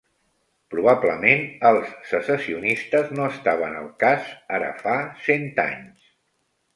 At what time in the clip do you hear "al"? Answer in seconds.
3.81-3.91